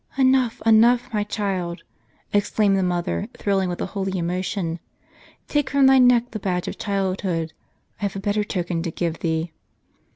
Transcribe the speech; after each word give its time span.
"Enough, 0.17 0.63
enough, 0.65 1.13
my 1.13 1.23
child!" 1.23 1.83
exclaimed 2.33 2.75
the 2.75 2.81
mother, 2.81 3.27
thrilling 3.37 3.69
with 3.69 3.79
a 3.81 3.85
holy 3.85 4.17
emotion; 4.17 4.79
"take 5.47 5.69
from 5.69 5.85
thy 5.85 5.99
neck 5.99 6.31
the 6.31 6.39
badge 6.39 6.67
of 6.67 6.79
childhood, 6.79 7.53
I 7.99 8.05
have 8.05 8.15
a 8.15 8.19
better 8.19 8.43
token 8.43 8.81
to 8.81 8.89
give 8.89 9.19
thee." 9.19 9.51